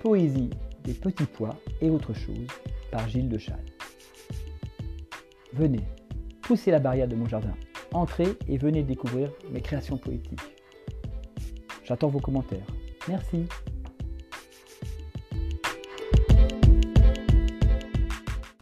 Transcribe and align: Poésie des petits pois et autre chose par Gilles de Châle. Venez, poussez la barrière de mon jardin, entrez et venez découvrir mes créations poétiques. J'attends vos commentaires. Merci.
Poésie 0.00 0.50
des 0.84 0.94
petits 0.94 1.26
pois 1.26 1.56
et 1.80 1.90
autre 1.90 2.14
chose 2.14 2.46
par 2.90 3.08
Gilles 3.08 3.28
de 3.28 3.38
Châle. 3.38 3.64
Venez, 5.52 5.80
poussez 6.42 6.70
la 6.70 6.78
barrière 6.78 7.08
de 7.08 7.16
mon 7.16 7.26
jardin, 7.26 7.54
entrez 7.92 8.36
et 8.48 8.58
venez 8.58 8.82
découvrir 8.82 9.30
mes 9.50 9.60
créations 9.60 9.98
poétiques. 9.98 10.40
J'attends 11.84 12.08
vos 12.08 12.20
commentaires. 12.20 12.66
Merci. 13.08 13.46